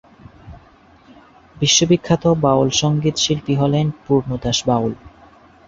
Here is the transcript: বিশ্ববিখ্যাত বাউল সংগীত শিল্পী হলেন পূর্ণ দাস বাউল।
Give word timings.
বিশ্ববিখ্যাত 1.55 2.23
বাউল 2.43 2.69
সংগীত 2.81 3.15
শিল্পী 3.17 3.53
হলেন 3.55 3.85
পূর্ণ 4.05 4.29
দাস 4.43 4.59
বাউল। 4.67 4.93